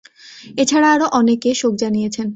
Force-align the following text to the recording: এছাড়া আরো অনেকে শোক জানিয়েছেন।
এছাড়া 0.57 0.87
আরো 0.93 1.05
অনেকে 1.11 1.49
শোক 1.53 1.73
জানিয়েছেন। 1.75 2.27